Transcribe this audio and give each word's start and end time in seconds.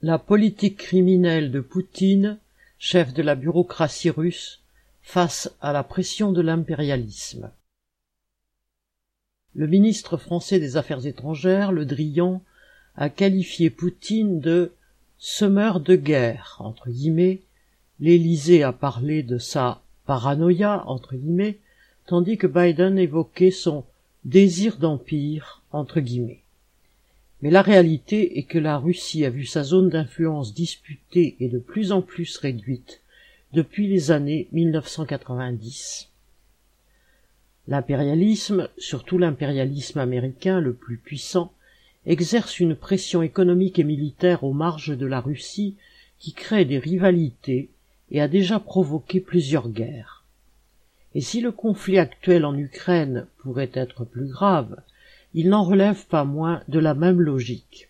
La 0.00 0.20
politique 0.20 0.76
criminelle 0.76 1.50
de 1.50 1.58
Poutine, 1.58 2.38
chef 2.78 3.12
de 3.12 3.20
la 3.20 3.34
bureaucratie 3.34 4.10
russe, 4.10 4.60
face 5.02 5.52
à 5.60 5.72
la 5.72 5.82
pression 5.82 6.30
de 6.30 6.40
l'impérialisme. 6.40 7.50
Le 9.56 9.66
ministre 9.66 10.16
français 10.16 10.60
des 10.60 10.76
Affaires 10.76 11.04
étrangères, 11.04 11.72
Le 11.72 11.84
Drian, 11.84 12.44
a 12.94 13.10
qualifié 13.10 13.70
Poutine 13.70 14.38
de 14.38 14.70
semeur 15.18 15.80
de 15.80 15.96
guerre, 15.96 16.58
entre 16.60 16.90
guillemets, 16.90 17.40
l'Élysée 17.98 18.62
a 18.62 18.72
parlé 18.72 19.24
de 19.24 19.38
sa 19.38 19.82
paranoïa, 20.06 20.84
entre 20.86 21.16
guillemets, 21.16 21.58
tandis 22.06 22.38
que 22.38 22.46
Biden 22.46 23.00
évoquait 23.00 23.50
son 23.50 23.84
désir 24.24 24.76
d'empire, 24.76 25.64
entre 25.72 25.98
guillemets. 25.98 26.44
Mais 27.42 27.50
la 27.50 27.62
réalité 27.62 28.38
est 28.38 28.42
que 28.42 28.58
la 28.58 28.78
Russie 28.78 29.24
a 29.24 29.30
vu 29.30 29.44
sa 29.44 29.62
zone 29.62 29.90
d'influence 29.90 30.54
disputée 30.54 31.36
et 31.38 31.48
de 31.48 31.58
plus 31.58 31.92
en 31.92 32.02
plus 32.02 32.36
réduite 32.38 33.00
depuis 33.52 33.86
les 33.86 34.10
années 34.10 34.48
1990. 34.52 36.08
L'impérialisme, 37.68 38.68
surtout 38.76 39.18
l'impérialisme 39.18 39.98
américain 39.98 40.60
le 40.60 40.74
plus 40.74 40.96
puissant, 40.96 41.52
exerce 42.06 42.60
une 42.60 42.74
pression 42.74 43.22
économique 43.22 43.78
et 43.78 43.84
militaire 43.84 44.42
aux 44.42 44.52
marges 44.52 44.96
de 44.96 45.06
la 45.06 45.20
Russie 45.20 45.76
qui 46.18 46.32
crée 46.32 46.64
des 46.64 46.78
rivalités 46.78 47.68
et 48.10 48.20
a 48.20 48.28
déjà 48.28 48.58
provoqué 48.58 49.20
plusieurs 49.20 49.68
guerres. 49.68 50.24
Et 51.14 51.20
si 51.20 51.40
le 51.40 51.52
conflit 51.52 51.98
actuel 51.98 52.44
en 52.44 52.56
Ukraine 52.56 53.26
pourrait 53.38 53.70
être 53.74 54.04
plus 54.04 54.26
grave, 54.26 54.76
il 55.34 55.48
n'en 55.48 55.64
relève 55.64 56.06
pas 56.06 56.24
moins 56.24 56.62
de 56.68 56.78
la 56.78 56.94
même 56.94 57.20
logique. 57.20 57.88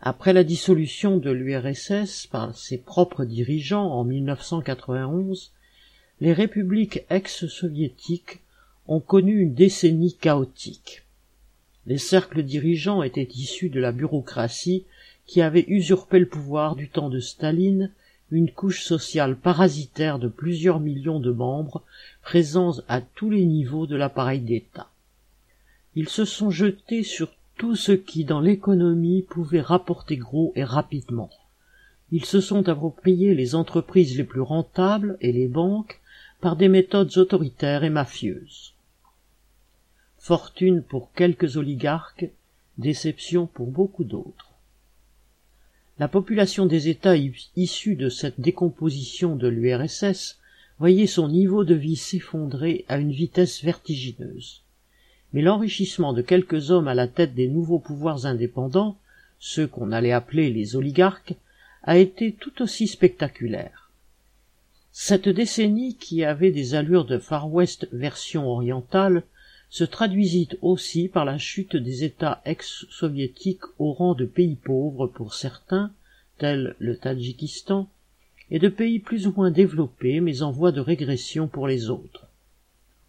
Après 0.00 0.32
la 0.32 0.44
dissolution 0.44 1.18
de 1.18 1.30
l'URSS 1.30 2.26
par 2.26 2.56
ses 2.56 2.78
propres 2.78 3.24
dirigeants 3.24 3.90
en 3.90 4.04
1991, 4.04 5.52
les 6.20 6.32
républiques 6.32 7.04
ex-soviétiques 7.10 8.40
ont 8.88 9.00
connu 9.00 9.40
une 9.40 9.54
décennie 9.54 10.14
chaotique. 10.14 11.02
Les 11.86 11.98
cercles 11.98 12.42
dirigeants 12.42 13.02
étaient 13.02 13.28
issus 13.34 13.68
de 13.68 13.80
la 13.80 13.92
bureaucratie 13.92 14.84
qui 15.26 15.42
avait 15.42 15.64
usurpé 15.68 16.18
le 16.18 16.28
pouvoir 16.28 16.76
du 16.76 16.88
temps 16.88 17.08
de 17.08 17.20
Staline, 17.20 17.90
une 18.30 18.50
couche 18.50 18.82
sociale 18.82 19.36
parasitaire 19.36 20.18
de 20.18 20.28
plusieurs 20.28 20.80
millions 20.80 21.20
de 21.20 21.30
membres 21.30 21.82
présents 22.22 22.76
à 22.88 23.00
tous 23.00 23.30
les 23.30 23.44
niveaux 23.44 23.86
de 23.86 23.96
l'appareil 23.96 24.40
d'État. 24.40 24.89
Ils 25.96 26.08
se 26.08 26.24
sont 26.24 26.50
jetés 26.50 27.02
sur 27.02 27.32
tout 27.56 27.74
ce 27.74 27.90
qui 27.90 28.24
dans 28.24 28.40
l'économie 28.40 29.22
pouvait 29.22 29.60
rapporter 29.60 30.16
gros 30.16 30.52
et 30.54 30.62
rapidement. 30.62 31.30
Ils 32.12 32.24
se 32.24 32.40
sont 32.40 32.68
appropriés 32.68 33.34
les 33.34 33.56
entreprises 33.56 34.16
les 34.16 34.24
plus 34.24 34.40
rentables 34.40 35.18
et 35.20 35.32
les 35.32 35.48
banques 35.48 36.00
par 36.40 36.54
des 36.54 36.68
méthodes 36.68 37.18
autoritaires 37.18 37.82
et 37.82 37.90
mafieuses. 37.90 38.74
Fortune 40.16 40.82
pour 40.82 41.12
quelques 41.12 41.56
oligarques, 41.56 42.30
déception 42.78 43.46
pour 43.46 43.66
beaucoup 43.66 44.04
d'autres. 44.04 44.52
La 45.98 46.08
population 46.08 46.66
des 46.66 46.88
États 46.88 47.16
issus 47.56 47.96
de 47.96 48.08
cette 48.08 48.40
décomposition 48.40 49.34
de 49.34 49.48
l'URSS 49.48 50.38
voyait 50.78 51.06
son 51.06 51.28
niveau 51.28 51.64
de 51.64 51.74
vie 51.74 51.96
s'effondrer 51.96 52.84
à 52.88 52.98
une 52.98 53.12
vitesse 53.12 53.62
vertigineuse 53.62 54.62
mais 55.32 55.42
l'enrichissement 55.42 56.12
de 56.12 56.22
quelques 56.22 56.70
hommes 56.70 56.88
à 56.88 56.94
la 56.94 57.06
tête 57.06 57.34
des 57.34 57.48
nouveaux 57.48 57.78
pouvoirs 57.78 58.26
indépendants, 58.26 58.96
ceux 59.38 59.66
qu'on 59.66 59.92
allait 59.92 60.12
appeler 60.12 60.50
les 60.50 60.76
oligarques, 60.76 61.34
a 61.82 61.96
été 61.96 62.32
tout 62.32 62.62
aussi 62.62 62.86
spectaculaire. 62.86 63.90
Cette 64.92 65.28
décennie, 65.28 65.96
qui 65.96 66.24
avait 66.24 66.50
des 66.50 66.74
allures 66.74 67.04
de 67.04 67.18
Far 67.18 67.52
West 67.52 67.88
version 67.92 68.48
orientale, 68.48 69.22
se 69.70 69.84
traduisit 69.84 70.48
aussi 70.62 71.08
par 71.08 71.24
la 71.24 71.38
chute 71.38 71.76
des 71.76 72.02
États 72.02 72.42
ex-soviétiques 72.44 73.64
au 73.78 73.92
rang 73.92 74.14
de 74.14 74.24
pays 74.24 74.56
pauvres 74.56 75.06
pour 75.06 75.32
certains, 75.32 75.92
tels 76.38 76.74
le 76.80 76.96
Tadjikistan, 76.96 77.88
et 78.50 78.58
de 78.58 78.68
pays 78.68 78.98
plus 78.98 79.28
ou 79.28 79.32
moins 79.36 79.52
développés 79.52 80.20
mais 80.20 80.42
en 80.42 80.50
voie 80.50 80.72
de 80.72 80.80
régression 80.80 81.46
pour 81.46 81.68
les 81.68 81.88
autres. 81.88 82.26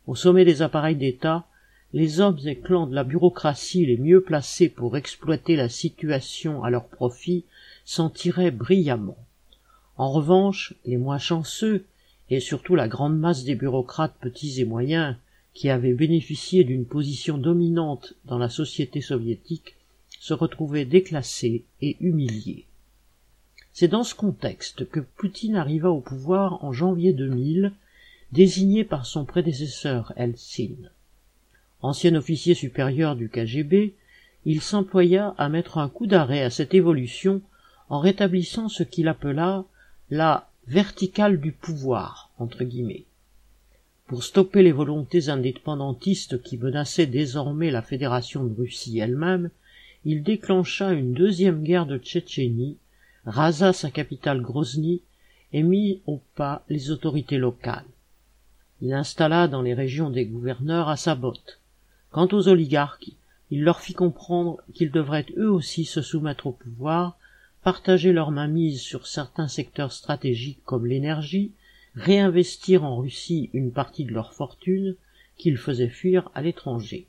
Au 0.05 0.13
sommet 0.13 0.45
des 0.45 0.61
appareils 0.61 0.95
d'État, 0.95 1.45
les 1.93 2.21
hommes 2.21 2.39
et 2.45 2.57
clans 2.57 2.87
de 2.87 2.95
la 2.95 3.03
bureaucratie 3.03 3.85
les 3.85 3.97
mieux 3.97 4.21
placés 4.21 4.69
pour 4.69 4.95
exploiter 4.95 5.55
la 5.55 5.67
situation 5.67 6.63
à 6.63 6.69
leur 6.69 6.87
profit 6.87 7.43
s'en 7.83 8.09
tiraient 8.09 8.51
brillamment. 8.51 9.17
En 9.97 10.11
revanche, 10.11 10.73
les 10.85 10.97
moins 10.97 11.17
chanceux, 11.17 11.85
et 12.29 12.39
surtout 12.39 12.75
la 12.75 12.87
grande 12.87 13.19
masse 13.19 13.43
des 13.43 13.55
bureaucrates 13.55 14.15
petits 14.21 14.61
et 14.61 14.65
moyens, 14.65 15.17
qui 15.53 15.69
avaient 15.69 15.93
bénéficié 15.93 16.63
d'une 16.63 16.85
position 16.85 17.37
dominante 17.37 18.13
dans 18.23 18.37
la 18.37 18.49
société 18.49 19.01
soviétique, 19.01 19.75
se 20.19 20.33
retrouvaient 20.33 20.85
déclassés 20.85 21.65
et 21.81 21.97
humiliés. 21.99 22.65
C'est 23.73 23.89
dans 23.89 24.03
ce 24.03 24.15
contexte 24.15 24.89
que 24.89 25.01
Poutine 25.01 25.57
arriva 25.57 25.89
au 25.89 25.99
pouvoir 25.99 26.63
en 26.63 26.71
janvier 26.71 27.11
2000, 27.11 27.73
désigné 28.31 28.85
par 28.85 29.05
son 29.05 29.25
prédécesseur 29.25 30.13
Eltsine. 30.15 30.89
Ancien 31.81 32.15
officier 32.15 32.53
supérieur 32.53 33.15
du 33.15 33.29
KGB, 33.29 33.95
il 34.45 34.61
s'employa 34.61 35.33
à 35.37 35.49
mettre 35.49 35.77
un 35.77 35.89
coup 35.89 36.07
d'arrêt 36.07 36.41
à 36.41 36.49
cette 36.49 36.73
évolution 36.73 37.41
en 37.89 37.99
rétablissant 37.99 38.69
ce 38.69 38.83
qu'il 38.83 39.07
appela 39.07 39.65
la 40.09 40.49
verticale 40.67 41.39
du 41.39 41.51
pouvoir, 41.51 42.31
entre 42.37 42.63
guillemets. 42.63 43.05
Pour 44.07 44.23
stopper 44.23 44.61
les 44.61 44.71
volontés 44.71 45.29
indépendantistes 45.29 46.41
qui 46.41 46.57
menaçaient 46.57 47.07
désormais 47.07 47.71
la 47.71 47.81
Fédération 47.81 48.43
de 48.43 48.53
Russie 48.53 48.99
elle-même, 48.99 49.49
il 50.03 50.23
déclencha 50.23 50.91
une 50.91 51.13
deuxième 51.13 51.63
guerre 51.63 51.85
de 51.85 51.97
Tchétchénie, 51.97 52.77
rasa 53.25 53.73
sa 53.73 53.89
capitale 53.89 54.41
Grozny 54.41 55.01
et 55.53 55.63
mit 55.63 56.01
au 56.07 56.21
pas 56.35 56.63
les 56.69 56.91
autorités 56.91 57.37
locales. 57.37 57.85
Il 58.81 58.93
installa 58.93 59.47
dans 59.47 59.61
les 59.61 59.73
régions 59.73 60.09
des 60.09 60.25
gouverneurs 60.25 60.89
à 60.89 60.97
sa 60.97 61.15
botte. 61.15 61.60
Quant 62.11 62.27
aux 62.33 62.49
oligarques, 62.49 63.11
il 63.51 63.63
leur 63.63 63.79
fit 63.79 63.93
comprendre 63.93 64.61
qu'ils 64.73 64.91
devraient 64.91 65.25
eux 65.37 65.49
aussi 65.49 65.85
se 65.85 66.01
soumettre 66.01 66.47
au 66.47 66.51
pouvoir, 66.51 67.17
partager 67.63 68.11
leur 68.11 68.31
mainmise 68.31 68.81
sur 68.81 69.07
certains 69.07 69.47
secteurs 69.47 69.93
stratégiques 69.93 70.61
comme 70.65 70.85
l'énergie, 70.85 71.51
réinvestir 71.95 72.83
en 72.83 72.97
Russie 72.97 73.49
une 73.53 73.71
partie 73.71 74.03
de 74.03 74.13
leur 74.13 74.33
fortune 74.33 74.95
qu'ils 75.37 75.57
faisaient 75.57 75.89
fuir 75.89 76.29
à 76.35 76.41
l'étranger. 76.41 77.07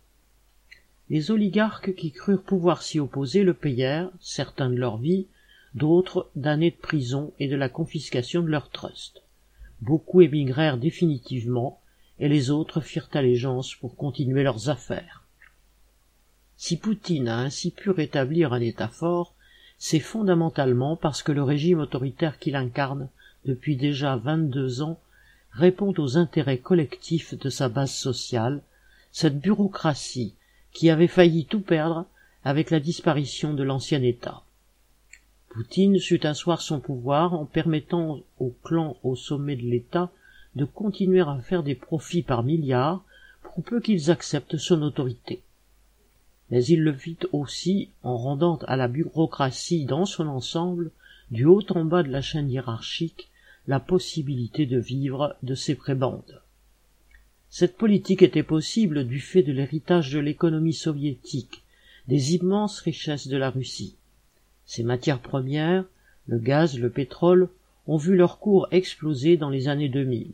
Les 1.10 1.30
oligarques 1.30 1.94
qui 1.94 2.12
crurent 2.12 2.42
pouvoir 2.42 2.82
s'y 2.82 3.00
opposer 3.00 3.42
le 3.42 3.54
payèrent, 3.54 4.10
certains 4.20 4.70
de 4.70 4.76
leur 4.76 4.98
vie, 4.98 5.26
d'autres 5.74 6.30
d'années 6.36 6.70
de 6.70 6.76
prison 6.76 7.32
et 7.40 7.48
de 7.48 7.56
la 7.56 7.68
confiscation 7.68 8.40
de 8.40 8.48
leurs 8.48 8.70
trusts. 8.70 9.22
Beaucoup 9.80 10.20
émigrèrent 10.20 10.78
définitivement, 10.78 11.80
et 12.18 12.28
les 12.28 12.50
autres 12.50 12.80
firent 12.80 13.08
allégeance 13.12 13.74
pour 13.74 13.96
continuer 13.96 14.42
leurs 14.42 14.68
affaires. 14.68 15.24
Si 16.56 16.76
Poutine 16.76 17.28
a 17.28 17.38
ainsi 17.38 17.70
pu 17.70 17.90
rétablir 17.90 18.52
un 18.52 18.60
État 18.60 18.88
fort, 18.88 19.34
c'est 19.78 19.98
fondamentalement 19.98 20.96
parce 20.96 21.22
que 21.22 21.32
le 21.32 21.42
régime 21.42 21.80
autoritaire 21.80 22.38
qu'il 22.38 22.54
incarne 22.54 23.08
depuis 23.44 23.76
déjà 23.76 24.16
vingt-deux 24.16 24.82
ans 24.82 25.00
répond 25.50 25.92
aux 25.98 26.16
intérêts 26.16 26.58
collectifs 26.58 27.36
de 27.36 27.50
sa 27.50 27.68
base 27.68 27.92
sociale, 27.92 28.62
cette 29.10 29.40
bureaucratie 29.40 30.34
qui 30.72 30.88
avait 30.88 31.08
failli 31.08 31.46
tout 31.46 31.60
perdre 31.60 32.06
avec 32.44 32.70
la 32.70 32.80
disparition 32.80 33.54
de 33.54 33.62
l'ancien 33.62 34.02
État. 34.02 34.42
Poutine 35.48 35.98
sut 35.98 36.24
asseoir 36.24 36.62
son 36.62 36.80
pouvoir 36.80 37.34
en 37.34 37.44
permettant 37.44 38.20
aux 38.38 38.54
clans 38.64 38.96
au 39.02 39.16
sommet 39.16 39.56
de 39.56 39.62
l'État 39.62 40.10
de 40.56 40.64
continuer 40.64 41.20
à 41.20 41.38
faire 41.42 41.62
des 41.62 41.74
profits 41.74 42.22
par 42.22 42.42
milliards 42.42 43.04
pour 43.42 43.64
peu 43.64 43.80
qu'ils 43.80 44.10
acceptent 44.10 44.56
son 44.56 44.82
autorité. 44.82 45.42
Mais 46.50 46.64
il 46.64 46.82
le 46.82 46.92
fit 46.92 47.18
aussi 47.32 47.88
en 48.02 48.16
rendant 48.16 48.58
à 48.66 48.76
la 48.76 48.88
bureaucratie 48.88 49.84
dans 49.86 50.04
son 50.04 50.26
ensemble, 50.26 50.90
du 51.30 51.46
haut 51.46 51.64
en 51.70 51.84
bas 51.84 52.02
de 52.02 52.10
la 52.10 52.20
chaîne 52.20 52.50
hiérarchique, 52.50 53.30
la 53.66 53.80
possibilité 53.80 54.66
de 54.66 54.78
vivre 54.78 55.36
de 55.42 55.54
ses 55.54 55.74
prébendes. 55.74 56.42
Cette 57.48 57.76
politique 57.76 58.22
était 58.22 58.42
possible 58.42 59.06
du 59.06 59.20
fait 59.20 59.42
de 59.42 59.52
l'héritage 59.52 60.12
de 60.12 60.18
l'économie 60.18 60.74
soviétique, 60.74 61.62
des 62.08 62.34
immenses 62.34 62.80
richesses 62.80 63.28
de 63.28 63.36
la 63.36 63.50
Russie. 63.50 63.96
Ses 64.66 64.82
matières 64.82 65.20
premières, 65.20 65.84
le 66.26 66.38
gaz, 66.38 66.78
le 66.78 66.90
pétrole, 66.90 67.48
ont 67.86 67.96
vu 67.96 68.16
leur 68.16 68.38
cours 68.38 68.68
exploser 68.70 69.36
dans 69.36 69.50
les 69.50 69.68
années 69.68 69.88
2000. 69.88 70.32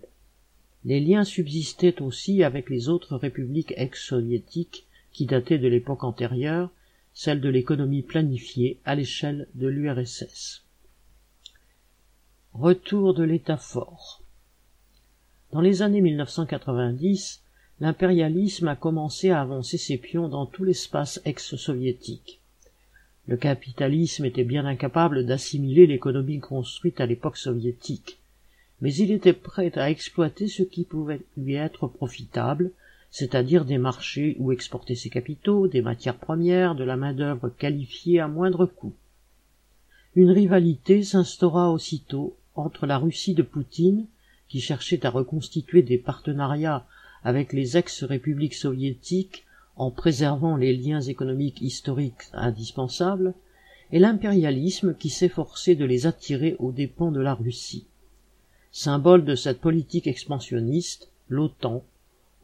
Les 0.89 1.01
liens 1.01 1.25
subsistaient 1.25 2.01
aussi 2.01 2.43
avec 2.43 2.71
les 2.71 2.89
autres 2.89 3.15
républiques 3.15 3.75
ex-soviétiques 3.77 4.87
qui 5.13 5.27
dataient 5.27 5.59
de 5.59 5.69
l'époque 5.69 6.03
antérieure, 6.03 6.71
celle 7.13 7.43
de 7.43 7.51
l'économie 7.51 8.01
planifiée 8.01 8.81
à 8.87 8.95
l'échelle 8.95 9.49
de 9.55 9.67
l'URSS. 9.69 10.65
Retour 12.55 13.13
de 13.13 13.23
l'État 13.23 13.59
fort. 13.59 14.23
Dans 15.53 15.61
les 15.61 15.83
années 15.83 16.01
1990, 16.01 17.43
l'impérialisme 17.81 18.69
a 18.69 18.75
commencé 18.75 19.29
à 19.29 19.43
avancer 19.43 19.77
ses 19.77 19.99
pions 19.99 20.31
dans 20.31 20.47
tout 20.47 20.65
l'espace 20.65 21.21
ex-soviétique. 21.27 22.41
Le 23.27 23.37
capitalisme 23.37 24.25
était 24.25 24.43
bien 24.43 24.65
incapable 24.65 25.27
d'assimiler 25.27 25.87
l'économie 25.87 26.41
construite 26.41 26.99
à 27.03 27.05
l'époque 27.05 27.37
soviétique, 27.37 28.18
mais 28.81 28.95
il 28.95 29.11
était 29.11 29.33
prêt 29.33 29.77
à 29.79 29.91
exploiter 29.91 30.49
ce 30.49 30.63
qui 30.63 30.85
pouvait 30.85 31.21
lui 31.37 31.55
être 31.55 31.89
profitable, 31.89 32.71
c'est-à-dire 33.11 33.65
des 33.65 33.79
marchés 33.79 34.37
où 34.39 34.53
exporter 34.53 34.95
ses 34.95 35.11
capitaux, 35.11 35.67
des 35.67 35.83
matières 35.83 36.19
premières, 36.19 36.75
de 36.75 36.85
la 36.85 36.97
main-d'œuvre 36.97 37.49
qualifiée 37.49 38.21
à 38.21 38.29
moindre 38.29 38.67
coût. 38.67 38.93
Une 40.15 40.31
rivalité 40.31 41.03
s'instaura 41.03 41.71
aussitôt 41.71 42.37
entre 42.55 42.87
la 42.87 42.99
Russie 42.99 43.35
de 43.35 43.43
Poutine, 43.43 44.07
qui 44.49 44.61
cherchait 44.61 45.05
à 45.05 45.11
reconstituer 45.11 45.83
des 45.83 45.99
partenariats 45.99 46.87
avec 47.25 47.53
les 47.53 47.77
ex-républiques 47.77 48.55
soviétiques 48.55 49.45
en 49.77 49.91
préservant 49.91 50.57
les 50.57 50.77
liens 50.77 51.01
économiques 51.01 51.61
historiques 51.61 52.31
indispensables, 52.33 53.35
et 53.91 53.99
l'impérialisme 53.99 54.95
qui 54.95 55.09
s'efforçait 55.09 55.75
de 55.75 55.85
les 55.85 56.07
attirer 56.07 56.57
aux 56.59 56.73
dépens 56.73 57.11
de 57.11 57.21
la 57.21 57.35
Russie. 57.35 57.87
Symbole 58.71 59.25
de 59.25 59.35
cette 59.35 59.61
politique 59.61 60.07
expansionniste, 60.07 61.11
l'OTAN, 61.29 61.83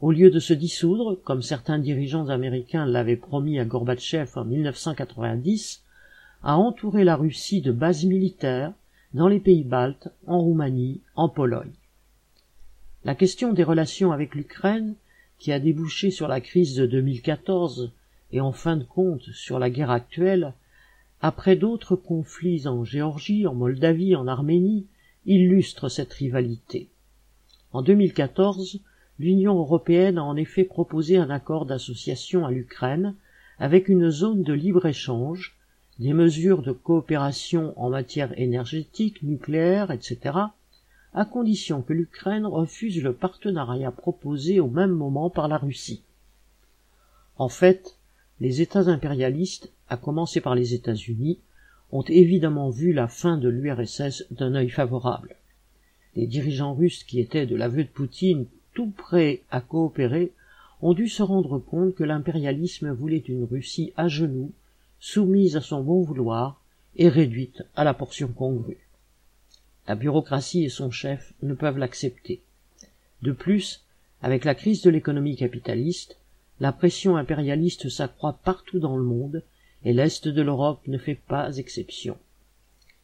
au 0.01 0.11
lieu 0.11 0.29
de 0.29 0.39
se 0.39 0.53
dissoudre, 0.53 1.17
comme 1.23 1.41
certains 1.41 1.79
dirigeants 1.79 2.29
américains 2.29 2.85
l'avaient 2.85 3.15
promis 3.15 3.59
à 3.59 3.65
Gorbatchev 3.65 4.31
en 4.35 4.45
1990, 4.45 5.83
a 6.43 6.57
entouré 6.57 7.03
la 7.03 7.15
Russie 7.15 7.61
de 7.61 7.71
bases 7.71 8.05
militaires 8.05 8.73
dans 9.13 9.27
les 9.27 9.39
pays 9.39 9.63
baltes, 9.63 10.09
en 10.27 10.41
Roumanie, 10.41 11.01
en 11.15 11.29
Pologne. 11.29 11.71
La 13.05 13.15
question 13.15 13.53
des 13.53 13.63
relations 13.63 14.11
avec 14.11 14.35
l'Ukraine, 14.35 14.95
qui 15.37 15.51
a 15.51 15.59
débouché 15.59 16.11
sur 16.11 16.27
la 16.27 16.41
crise 16.41 16.75
de 16.75 16.85
2014 16.85 17.91
et 18.31 18.41
en 18.41 18.51
fin 18.51 18.77
de 18.77 18.83
compte 18.83 19.23
sur 19.31 19.59
la 19.59 19.69
guerre 19.69 19.91
actuelle, 19.91 20.53
après 21.21 21.55
d'autres 21.55 21.95
conflits 21.95 22.67
en 22.67 22.83
Géorgie, 22.83 23.47
en 23.47 23.53
Moldavie, 23.53 24.15
en 24.15 24.27
Arménie, 24.27 24.85
illustre 25.25 25.89
cette 25.89 26.13
rivalité. 26.13 26.89
En 27.73 27.81
2014, 27.81 28.79
l'Union 29.19 29.57
européenne 29.57 30.17
a 30.17 30.23
en 30.23 30.35
effet 30.35 30.63
proposé 30.63 31.17
un 31.17 31.29
accord 31.29 31.65
d'association 31.65 32.45
à 32.45 32.51
l'Ukraine 32.51 33.15
avec 33.59 33.87
une 33.87 34.09
zone 34.09 34.43
de 34.43 34.53
libre-échange 34.53 35.55
des 35.99 36.13
mesures 36.13 36.61
de 36.61 36.73
coopération 36.73 37.73
en 37.77 37.89
matière 37.89 38.37
énergétique, 38.37 39.23
nucléaire, 39.23 39.91
etc., 39.91 40.37
à 41.13 41.23
condition 41.23 41.81
que 41.81 41.93
l'Ukraine 41.93 42.45
refuse 42.45 43.01
le 43.01 43.13
partenariat 43.13 43.91
proposé 43.91 44.59
au 44.59 44.67
même 44.67 44.91
moment 44.91 45.29
par 45.29 45.47
la 45.47 45.57
Russie. 45.57 46.01
En 47.37 47.47
fait, 47.47 47.97
les 48.41 48.61
États 48.61 48.89
impérialistes, 48.89 49.71
à 49.87 49.95
commencer 49.95 50.41
par 50.41 50.55
les 50.55 50.73
États-Unis, 50.73 51.39
ont 51.95 52.03
évidemment 52.09 52.69
vu 52.69 52.91
la 52.91 53.07
fin 53.07 53.37
de 53.37 53.47
l'URSS 53.47 54.25
d'un 54.29 54.53
œil 54.53 54.69
favorable. 54.69 55.37
Les 56.17 56.27
dirigeants 56.27 56.73
russes 56.73 57.05
qui 57.05 57.21
étaient 57.21 57.45
de 57.45 57.55
l'aveu 57.55 57.85
de 57.85 57.89
Poutine 57.89 58.47
tout 58.73 58.89
prêts 58.89 59.43
à 59.49 59.61
coopérer 59.61 60.33
ont 60.81 60.93
dû 60.93 61.07
se 61.07 61.23
rendre 61.23 61.57
compte 61.57 61.95
que 61.95 62.03
l'impérialisme 62.03 62.91
voulait 62.91 63.23
une 63.29 63.45
Russie 63.45 63.93
à 63.95 64.09
genoux, 64.09 64.51
soumise 64.99 65.55
à 65.55 65.61
son 65.61 65.81
bon 65.81 66.01
vouloir 66.01 66.61
et 66.97 67.07
réduite 67.07 67.63
à 67.77 67.85
la 67.85 67.93
portion 67.93 68.27
congrue. 68.27 68.85
La 69.87 69.95
bureaucratie 69.95 70.65
et 70.65 70.69
son 70.69 70.91
chef 70.91 71.31
ne 71.43 71.53
peuvent 71.53 71.77
l'accepter. 71.77 72.41
De 73.21 73.31
plus, 73.31 73.85
avec 74.21 74.43
la 74.43 74.53
crise 74.53 74.81
de 74.81 74.89
l'économie 74.89 75.37
capitaliste, 75.37 76.17
la 76.59 76.73
pression 76.73 77.15
impérialiste 77.15 77.87
s'accroît 77.87 78.37
partout 78.43 78.79
dans 78.79 78.97
le 78.97 79.03
monde 79.03 79.43
et 79.85 79.93
l'Est 79.93 80.27
de 80.27 80.41
l'Europe 80.41 80.81
ne 80.87 80.97
fait 80.97 81.19
pas 81.27 81.55
exception. 81.57 82.17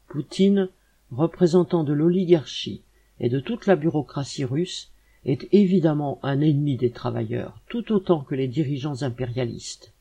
Poutine, 0.07 0.67
représentant 1.11 1.83
de 1.83 1.93
l'oligarchie 1.93 2.81
et 3.19 3.29
de 3.29 3.39
toute 3.39 3.67
la 3.67 3.75
bureaucratie 3.75 4.45
russe, 4.45 4.91
est 5.23 5.47
évidemment 5.53 6.19
un 6.23 6.41
ennemi 6.41 6.77
des 6.77 6.89
travailleurs, 6.89 7.61
tout 7.69 7.91
autant 7.91 8.21
que 8.21 8.33
les 8.33 8.47
dirigeants 8.47 9.03
impérialistes. 9.03 9.93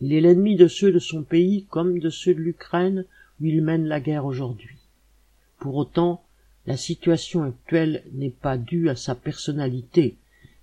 Il 0.00 0.12
est 0.12 0.20
l'ennemi 0.20 0.54
de 0.54 0.68
ceux 0.68 0.92
de 0.92 1.00
son 1.00 1.22
pays 1.22 1.66
comme 1.68 1.98
de 1.98 2.10
ceux 2.10 2.34
de 2.34 2.40
l'Ukraine 2.40 3.04
où 3.40 3.46
il 3.46 3.60
mène 3.60 3.86
la 3.86 4.00
guerre 4.00 4.24
aujourd'hui. 4.24 4.78
Pour 5.58 5.74
autant, 5.74 6.22
la 6.66 6.76
situation 6.76 7.42
actuelle 7.42 8.04
n'est 8.12 8.30
pas 8.30 8.56
due 8.56 8.88
à 8.88 8.94
sa 8.94 9.16
personnalité, 9.16 10.16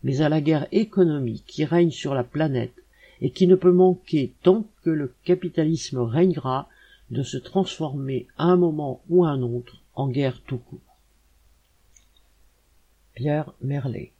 mais 0.03 0.21
à 0.21 0.29
la 0.29 0.39
guerre 0.39 0.67
économique 0.71 1.43
qui 1.45 1.65
règne 1.65 1.91
sur 1.91 2.13
la 2.13 2.23
planète 2.23 2.73
et 3.21 3.31
qui 3.31 3.47
ne 3.47 3.55
peut 3.55 3.71
manquer 3.71 4.33
tant 4.43 4.65
que 4.83 4.89
le 4.89 5.13
capitalisme 5.23 5.99
régnera 5.99 6.69
de 7.11 7.23
se 7.23 7.37
transformer 7.37 8.27
à 8.37 8.45
un 8.45 8.55
moment 8.55 9.01
ou 9.09 9.25
à 9.25 9.29
un 9.29 9.41
autre 9.41 9.81
en 9.95 10.07
guerre 10.07 10.41
tout 10.43 10.59
court. 10.59 10.79
Pierre 13.15 13.51
Merlet 13.61 14.13